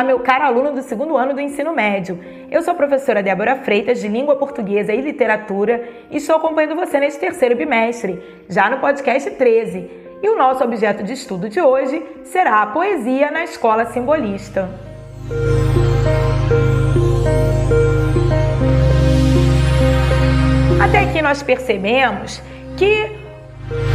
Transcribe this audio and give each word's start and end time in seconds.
Olá, 0.00 0.06
meu 0.06 0.20
caro 0.20 0.46
aluno 0.46 0.72
do 0.72 0.80
segundo 0.80 1.14
ano 1.14 1.34
do 1.34 1.42
ensino 1.42 1.74
médio. 1.74 2.18
Eu 2.50 2.62
sou 2.62 2.72
a 2.72 2.74
professora 2.74 3.22
Débora 3.22 3.56
Freitas, 3.56 4.00
de 4.00 4.08
Língua 4.08 4.34
Portuguesa 4.34 4.94
e 4.94 5.00
Literatura, 5.02 5.86
e 6.10 6.16
estou 6.16 6.36
acompanhando 6.36 6.74
você 6.74 6.98
neste 6.98 7.20
terceiro 7.20 7.54
bimestre, 7.54 8.18
já 8.48 8.70
no 8.70 8.78
podcast 8.78 9.30
13. 9.32 9.90
E 10.22 10.28
o 10.30 10.38
nosso 10.38 10.64
objeto 10.64 11.02
de 11.02 11.12
estudo 11.12 11.50
de 11.50 11.60
hoje 11.60 12.02
será 12.24 12.62
a 12.62 12.66
poesia 12.68 13.30
na 13.30 13.44
escola 13.44 13.92
simbolista. 13.92 14.70
Até 20.82 21.00
aqui 21.00 21.20
nós 21.20 21.42
percebemos 21.42 22.42
que 22.78 23.20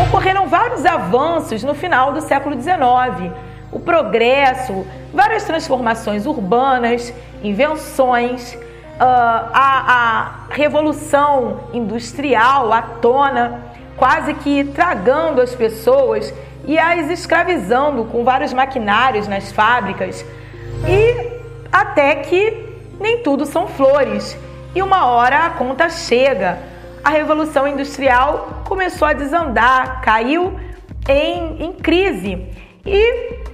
ocorreram 0.00 0.46
vários 0.46 0.86
avanços 0.86 1.64
no 1.64 1.74
final 1.74 2.12
do 2.12 2.20
século 2.20 2.54
XIX 2.54 3.47
o 3.70 3.78
progresso, 3.78 4.86
várias 5.12 5.44
transformações 5.44 6.26
urbanas, 6.26 7.12
invenções, 7.42 8.56
ah, 8.98 9.48
a, 9.52 9.92
a 9.92 10.54
revolução 10.54 11.60
industrial 11.72 12.72
à 12.72 12.82
tona, 12.82 13.60
quase 13.96 14.34
que 14.34 14.64
tragando 14.64 15.40
as 15.40 15.54
pessoas 15.54 16.32
e 16.66 16.78
as 16.78 17.10
escravizando 17.10 18.04
com 18.04 18.24
vários 18.24 18.52
maquinários 18.52 19.28
nas 19.28 19.52
fábricas, 19.52 20.24
e 20.86 21.38
até 21.70 22.16
que 22.16 22.68
nem 23.00 23.22
tudo 23.22 23.46
são 23.46 23.66
flores. 23.68 24.36
E 24.74 24.82
uma 24.82 25.06
hora 25.06 25.46
a 25.46 25.50
conta 25.50 25.88
chega. 25.88 26.58
A 27.02 27.10
revolução 27.10 27.66
industrial 27.66 28.62
começou 28.66 29.08
a 29.08 29.12
desandar, 29.12 30.02
caiu 30.02 30.58
em, 31.08 31.64
em 31.64 31.72
crise. 31.72 32.46
E 32.84 33.47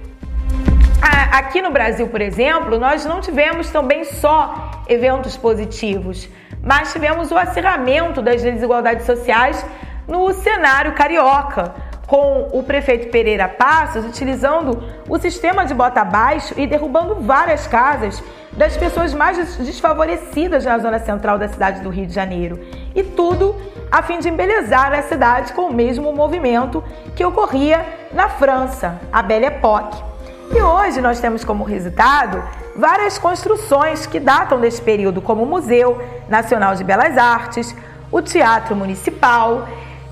aqui 1.01 1.61
no 1.61 1.71
Brasil, 1.71 2.07
por 2.07 2.21
exemplo, 2.21 2.79
nós 2.79 3.05
não 3.05 3.21
tivemos 3.21 3.69
também 3.69 4.03
só 4.03 4.83
eventos 4.87 5.37
positivos, 5.37 6.29
mas 6.61 6.91
tivemos 6.91 7.31
o 7.31 7.37
acirramento 7.37 8.21
das 8.21 8.41
desigualdades 8.41 9.05
sociais 9.05 9.65
no 10.07 10.31
cenário 10.33 10.93
carioca, 10.93 11.73
com 12.07 12.49
o 12.53 12.61
prefeito 12.63 13.09
Pereira 13.09 13.47
Passos 13.47 14.05
utilizando 14.05 14.83
o 15.09 15.17
sistema 15.17 15.65
de 15.65 15.73
bota 15.73 16.01
abaixo 16.01 16.53
e 16.55 16.67
derrubando 16.67 17.15
várias 17.15 17.65
casas 17.67 18.23
das 18.51 18.77
pessoas 18.77 19.13
mais 19.13 19.57
desfavorecidas 19.57 20.65
na 20.65 20.77
zona 20.77 20.99
central 20.99 21.37
da 21.37 21.47
cidade 21.47 21.81
do 21.81 21.89
Rio 21.89 22.05
de 22.05 22.13
Janeiro. 22.13 22.59
E 22.93 23.03
tudo 23.03 23.55
a 23.91 24.01
fim 24.03 24.19
de 24.19 24.29
embelezar 24.29 24.93
a 24.93 25.01
cidade 25.01 25.53
com 25.53 25.63
o 25.63 25.73
mesmo 25.73 26.13
movimento 26.13 26.83
que 27.15 27.25
ocorria 27.25 27.85
na 28.13 28.29
França, 28.29 28.99
a 29.11 29.21
Belle 29.21 29.45
Époque. 29.45 30.14
E 30.51 30.61
hoje 30.61 31.01
nós 31.01 31.19
temos 31.19 31.43
como 31.43 31.63
resultado 31.63 32.43
várias 32.75 33.17
construções 33.17 34.05
que 34.05 34.19
datam 34.19 34.59
desse 34.59 34.81
período, 34.81 35.21
como 35.21 35.43
o 35.43 35.45
Museu 35.45 36.01
Nacional 36.29 36.75
de 36.75 36.83
Belas 36.83 37.17
Artes, 37.17 37.75
o 38.11 38.21
Teatro 38.21 38.75
Municipal, 38.75 39.67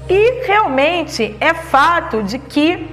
e 0.10 0.46
realmente 0.46 1.36
é 1.40 1.54
fato 1.54 2.24
de 2.24 2.40
que 2.40 2.90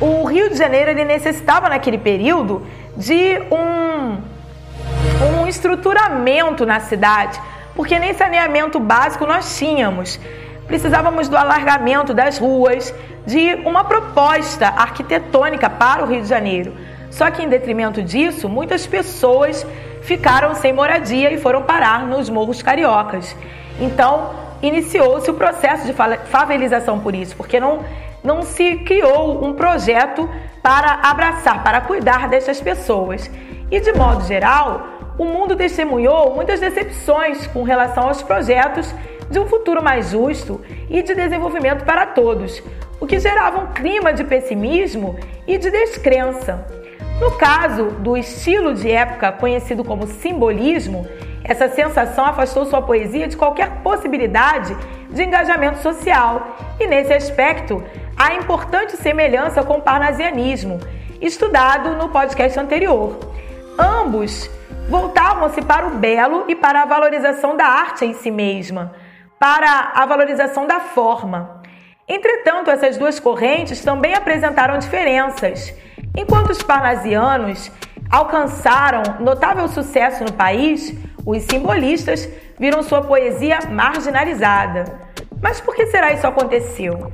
o 0.00 0.24
Rio 0.24 0.48
de 0.50 0.56
Janeiro 0.56 0.90
ele 0.90 1.04
necessitava 1.04 1.68
naquele 1.68 1.98
período 1.98 2.66
de 2.96 3.40
um, 3.50 4.18
um 5.40 5.46
estruturamento 5.46 6.64
na 6.64 6.80
cidade, 6.80 7.40
porque 7.74 7.98
nem 7.98 8.14
saneamento 8.14 8.78
básico 8.78 9.26
nós 9.26 9.58
tínhamos. 9.58 10.18
Precisávamos 10.66 11.28
do 11.28 11.36
alargamento 11.36 12.14
das 12.14 12.38
ruas, 12.38 12.94
de 13.26 13.54
uma 13.66 13.84
proposta 13.84 14.68
arquitetônica 14.68 15.68
para 15.68 16.02
o 16.02 16.06
Rio 16.06 16.22
de 16.22 16.28
Janeiro. 16.28 16.72
Só 17.14 17.30
que, 17.30 17.44
em 17.44 17.48
detrimento 17.48 18.02
disso, 18.02 18.48
muitas 18.48 18.88
pessoas 18.88 19.64
ficaram 20.02 20.52
sem 20.56 20.72
moradia 20.72 21.32
e 21.32 21.38
foram 21.38 21.62
parar 21.62 22.04
nos 22.08 22.28
morros 22.28 22.60
cariocas. 22.60 23.36
Então, 23.80 24.30
iniciou-se 24.60 25.30
o 25.30 25.34
processo 25.34 25.86
de 25.86 25.92
favelização 25.92 26.98
por 26.98 27.14
isso, 27.14 27.36
porque 27.36 27.60
não, 27.60 27.84
não 28.22 28.42
se 28.42 28.78
criou 28.78 29.44
um 29.44 29.54
projeto 29.54 30.28
para 30.60 31.02
abraçar, 31.04 31.62
para 31.62 31.80
cuidar 31.82 32.28
dessas 32.28 32.60
pessoas. 32.60 33.30
E, 33.70 33.78
de 33.78 33.92
modo 33.92 34.26
geral, 34.26 34.84
o 35.16 35.24
mundo 35.24 35.54
testemunhou 35.54 36.34
muitas 36.34 36.58
decepções 36.58 37.46
com 37.46 37.62
relação 37.62 38.08
aos 38.08 38.22
projetos 38.22 38.92
de 39.30 39.38
um 39.38 39.46
futuro 39.46 39.80
mais 39.80 40.10
justo 40.10 40.60
e 40.90 41.00
de 41.00 41.14
desenvolvimento 41.14 41.84
para 41.84 42.06
todos, 42.06 42.60
o 42.98 43.06
que 43.06 43.20
gerava 43.20 43.60
um 43.60 43.72
clima 43.72 44.12
de 44.12 44.24
pessimismo 44.24 45.16
e 45.46 45.56
de 45.56 45.70
descrença. 45.70 46.83
No 47.20 47.30
caso 47.38 47.90
do 48.00 48.16
estilo 48.16 48.74
de 48.74 48.90
época 48.90 49.30
conhecido 49.30 49.84
como 49.84 50.06
simbolismo, 50.06 51.06
essa 51.44 51.68
sensação 51.68 52.24
afastou 52.24 52.66
sua 52.66 52.82
poesia 52.82 53.28
de 53.28 53.36
qualquer 53.36 53.70
possibilidade 53.82 54.76
de 55.10 55.22
engajamento 55.22 55.78
social, 55.78 56.56
e 56.80 56.86
nesse 56.86 57.12
aspecto 57.12 57.84
há 58.16 58.34
importante 58.34 58.96
semelhança 58.96 59.62
com 59.62 59.74
o 59.74 59.82
parnasianismo, 59.82 60.80
estudado 61.20 61.90
no 61.90 62.08
podcast 62.08 62.58
anterior. 62.58 63.16
Ambos 63.78 64.50
voltavam-se 64.88 65.62
para 65.62 65.86
o 65.86 65.90
belo 65.90 66.44
e 66.48 66.56
para 66.56 66.82
a 66.82 66.86
valorização 66.86 67.56
da 67.56 67.66
arte 67.66 68.04
em 68.04 68.14
si 68.14 68.30
mesma, 68.30 68.92
para 69.38 69.92
a 69.94 70.04
valorização 70.04 70.66
da 70.66 70.80
forma. 70.80 71.62
Entretanto, 72.08 72.70
essas 72.70 72.96
duas 72.96 73.20
correntes 73.20 73.82
também 73.84 74.14
apresentaram 74.14 74.78
diferenças. 74.78 75.72
Enquanto 76.16 76.50
os 76.50 76.62
parnasianos 76.62 77.72
alcançaram 78.08 79.02
notável 79.18 79.66
sucesso 79.66 80.22
no 80.22 80.32
país, 80.32 80.94
os 81.26 81.42
simbolistas 81.42 82.28
viram 82.58 82.82
sua 82.82 83.02
poesia 83.02 83.58
marginalizada. 83.70 84.84
Mas 85.42 85.60
por 85.60 85.74
que 85.74 85.86
será 85.86 86.12
isso 86.12 86.26
aconteceu? 86.26 87.12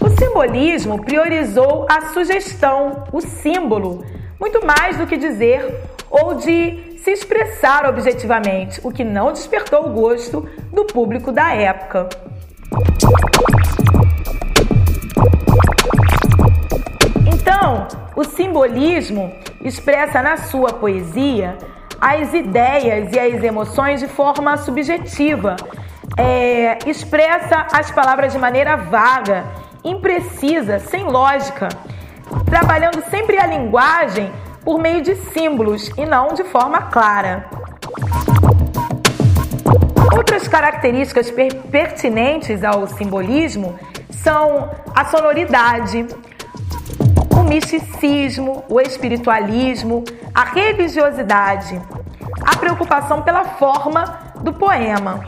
O 0.00 0.08
simbolismo 0.18 1.02
priorizou 1.02 1.86
a 1.88 2.12
sugestão, 2.12 3.04
o 3.12 3.20
símbolo, 3.20 4.04
muito 4.40 4.66
mais 4.66 4.96
do 4.96 5.06
que 5.06 5.16
dizer 5.16 5.80
ou 6.10 6.34
de 6.34 6.98
se 7.04 7.10
expressar 7.10 7.86
objetivamente, 7.86 8.80
o 8.82 8.90
que 8.90 9.04
não 9.04 9.32
despertou 9.32 9.86
o 9.86 9.90
gosto 9.90 10.48
do 10.72 10.84
público 10.86 11.30
da 11.30 11.54
época. 11.54 12.08
Simbolismo 18.54 19.34
expressa 19.60 20.22
na 20.22 20.36
sua 20.36 20.74
poesia 20.74 21.58
as 22.00 22.32
ideias 22.32 23.12
e 23.12 23.18
as 23.18 23.42
emoções 23.42 23.98
de 23.98 24.06
forma 24.06 24.56
subjetiva, 24.58 25.56
é, 26.16 26.78
expressa 26.86 27.66
as 27.72 27.90
palavras 27.90 28.32
de 28.32 28.38
maneira 28.38 28.76
vaga, 28.76 29.44
imprecisa, 29.82 30.78
sem 30.78 31.04
lógica, 31.04 31.68
trabalhando 32.46 33.02
sempre 33.10 33.38
a 33.38 33.46
linguagem 33.46 34.30
por 34.64 34.78
meio 34.78 35.02
de 35.02 35.16
símbolos 35.32 35.90
e 35.98 36.06
não 36.06 36.28
de 36.28 36.44
forma 36.44 36.82
clara. 36.82 37.46
Outras 40.16 40.46
características 40.46 41.28
per 41.28 41.54
pertinentes 41.72 42.62
ao 42.62 42.86
simbolismo 42.86 43.76
são 44.10 44.70
a 44.94 45.04
sonoridade, 45.06 46.06
misticismo, 47.44 48.64
o 48.68 48.80
espiritualismo, 48.80 50.04
a 50.34 50.44
religiosidade, 50.44 51.80
a 52.44 52.56
preocupação 52.56 53.22
pela 53.22 53.44
forma 53.44 54.32
do 54.40 54.52
poema 54.52 55.24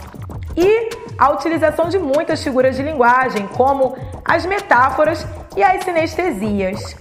e 0.56 0.90
a 1.18 1.30
utilização 1.30 1.88
de 1.88 1.98
muitas 1.98 2.42
figuras 2.42 2.76
de 2.76 2.82
linguagem, 2.82 3.46
como 3.48 3.96
as 4.24 4.44
metáforas 4.44 5.26
e 5.56 5.62
as 5.62 5.84
sinestesias. 5.84 6.96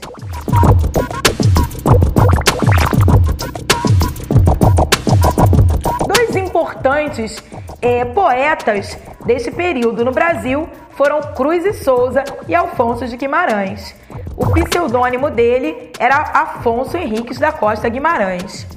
importantes 6.56 7.44
é, 7.82 8.06
poetas 8.06 8.98
desse 9.26 9.52
período 9.52 10.06
no 10.06 10.12
Brasil 10.12 10.70
foram 10.92 11.22
Cruz 11.34 11.66
e 11.66 11.74
Souza 11.74 12.24
e 12.48 12.56
Alfonso 12.56 13.08
de 13.08 13.18
Guimarães. 13.18 13.96
O 14.38 14.52
pseudônimo 14.52 15.30
dele 15.30 15.92
era 15.98 16.18
Afonso 16.18 16.98
Henriques 16.98 17.40
da 17.40 17.54
Costa 17.54 17.88
Guimarães. 17.88 18.68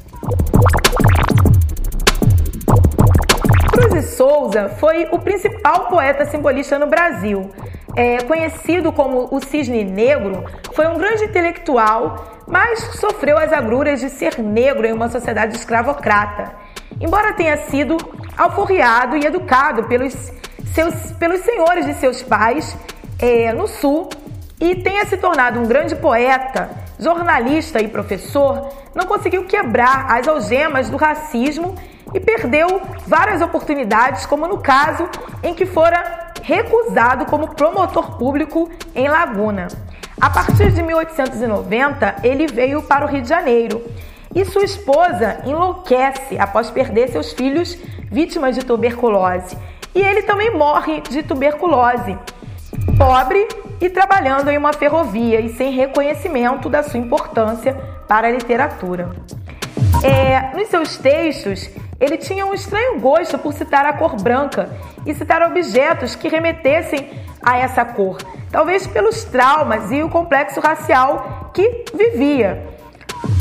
Cruz 3.72 3.94
e 3.94 4.02
Souza 4.02 4.68
foi 4.78 5.08
o 5.10 5.18
principal 5.18 5.86
poeta 5.88 6.24
simbolista 6.26 6.78
no 6.78 6.86
Brasil. 6.86 7.50
É, 7.96 8.18
conhecido 8.18 8.92
como 8.92 9.28
o 9.32 9.40
Cisne 9.40 9.82
Negro, 9.82 10.44
foi 10.72 10.86
um 10.86 10.96
grande 10.96 11.24
intelectual, 11.24 12.44
mas 12.46 12.78
sofreu 13.00 13.36
as 13.36 13.52
agruras 13.52 13.98
de 13.98 14.08
ser 14.10 14.38
negro 14.38 14.86
em 14.86 14.92
uma 14.92 15.08
sociedade 15.08 15.56
escravocrata. 15.56 16.52
Embora 17.00 17.32
tenha 17.32 17.56
sido 17.56 17.96
alforriado 18.36 19.16
e 19.16 19.26
educado 19.26 19.84
pelos, 19.84 20.14
seus, 20.72 20.94
pelos 21.18 21.40
senhores 21.40 21.84
de 21.84 21.94
seus 21.94 22.22
pais 22.22 22.76
é, 23.18 23.52
no 23.52 23.66
sul 23.66 24.08
e 24.60 24.74
tenha 24.76 25.06
se 25.06 25.16
tornado 25.16 25.60
um 25.60 25.66
grande 25.66 25.94
poeta 25.96 26.70
jornalista 26.98 27.80
e 27.80 27.88
professor, 27.88 28.70
não 28.94 29.06
conseguiu 29.06 29.44
quebrar 29.44 30.10
as 30.10 30.26
algemas 30.26 30.90
do 30.90 30.96
racismo 30.96 31.76
e 32.12 32.18
perdeu 32.18 32.80
várias 33.06 33.40
oportunidades, 33.40 34.26
como 34.26 34.48
no 34.48 34.58
caso 34.58 35.08
em 35.42 35.54
que 35.54 35.64
fora 35.64 36.32
recusado 36.42 37.26
como 37.26 37.54
promotor 37.54 38.16
público 38.18 38.68
em 38.94 39.08
Laguna. 39.08 39.68
A 40.20 40.30
partir 40.30 40.72
de 40.72 40.82
1890, 40.82 42.16
ele 42.24 42.46
veio 42.48 42.82
para 42.82 43.04
o 43.04 43.08
Rio 43.08 43.22
de 43.22 43.28
Janeiro 43.28 43.84
e 44.34 44.44
sua 44.44 44.64
esposa 44.64 45.40
enlouquece 45.44 46.38
após 46.38 46.70
perder 46.70 47.08
seus 47.08 47.32
filhos 47.32 47.78
vítimas 48.10 48.54
de 48.56 48.64
tuberculose. 48.64 49.56
E 49.94 50.00
ele 50.00 50.22
também 50.22 50.50
morre 50.50 51.00
de 51.02 51.22
tuberculose. 51.22 52.18
Pobre 52.96 53.46
e 53.80 53.88
trabalhando 53.88 54.50
em 54.50 54.58
uma 54.58 54.72
ferrovia 54.72 55.40
e 55.40 55.50
sem 55.54 55.72
reconhecimento 55.72 56.68
da 56.68 56.82
sua 56.82 56.98
importância 56.98 57.74
para 58.06 58.28
a 58.28 58.30
literatura. 58.30 59.10
É, 60.02 60.56
nos 60.56 60.68
seus 60.68 60.96
textos, 60.96 61.68
ele 62.00 62.16
tinha 62.16 62.46
um 62.46 62.54
estranho 62.54 63.00
gosto 63.00 63.38
por 63.38 63.52
citar 63.52 63.84
a 63.84 63.92
cor 63.92 64.16
branca 64.16 64.70
e 65.04 65.14
citar 65.14 65.42
objetos 65.42 66.14
que 66.14 66.28
remetessem 66.28 67.10
a 67.42 67.58
essa 67.58 67.84
cor, 67.84 68.18
talvez 68.50 68.86
pelos 68.86 69.24
traumas 69.24 69.90
e 69.90 70.02
o 70.02 70.08
complexo 70.08 70.60
racial 70.60 71.50
que 71.54 71.84
vivia. 71.94 72.66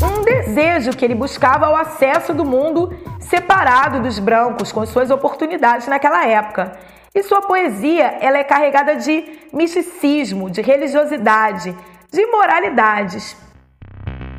Um 0.02 0.22
desejo 0.22 0.90
que 0.90 1.04
ele 1.04 1.14
buscava 1.14 1.66
ao 1.66 1.76
acesso 1.76 2.34
do 2.34 2.44
mundo 2.44 2.92
separado 3.20 4.00
dos 4.00 4.18
brancos, 4.18 4.72
com 4.72 4.84
suas 4.86 5.10
oportunidades 5.10 5.86
naquela 5.86 6.26
época. 6.26 6.72
E 7.18 7.22
sua 7.24 7.42
poesia 7.42 8.16
ela 8.20 8.38
é 8.38 8.44
carregada 8.44 8.94
de 8.94 9.40
misticismo, 9.52 10.48
de 10.48 10.62
religiosidade, 10.62 11.76
de 12.12 12.26
moralidades. 12.26 13.36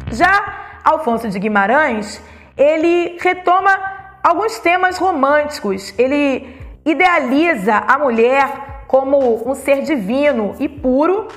Já 0.10 0.80
Alfonso 0.82 1.28
de 1.28 1.38
Guimarães, 1.40 2.22
ele 2.56 3.18
retoma 3.20 3.78
alguns 4.24 4.60
temas 4.60 4.98
românticos. 4.98 5.94
Ele 5.98 6.58
idealiza 6.86 7.84
a 7.86 7.98
mulher 7.98 8.86
como 8.88 9.46
um 9.46 9.54
ser 9.56 9.82
divino 9.82 10.56
e 10.58 10.70
puro 10.70 11.28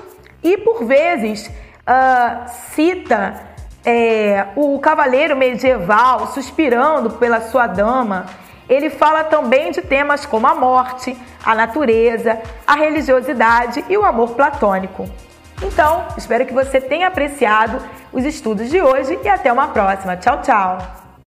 e, 0.45 0.57
por 0.59 0.85
vezes, 0.85 1.49
uh, 1.49 2.49
cita 2.73 3.49
é, 3.85 4.47
o 4.55 4.79
cavaleiro 4.79 5.37
medieval 5.37 6.29
suspirando 6.29 7.11
pela 7.11 7.41
sua 7.41 7.67
dama. 7.67 8.27
Ele 8.69 8.91
fala 8.91 9.25
também 9.25 9.71
de 9.71 9.83
temas 9.83 10.25
como 10.25 10.47
a 10.47 10.55
morte, 10.55 11.17
a 11.45 11.55
natureza, 11.55 12.41
a 12.67 12.75
religiosidade 12.75 13.85
e 13.89 13.97
o 13.97 14.05
amor 14.05 14.31
platônico. 14.35 15.09
Então, 15.63 16.07
espero 16.17 16.47
que 16.47 16.53
você 16.53 16.81
tenha 16.81 17.09
apreciado 17.09 17.81
os 18.13 18.25
estudos 18.25 18.69
de 18.69 18.81
hoje 18.81 19.19
e 19.23 19.29
até 19.29 19.53
uma 19.53 19.69
próxima. 19.69 20.17
Tchau, 20.17 20.41
tchau! 20.43 21.02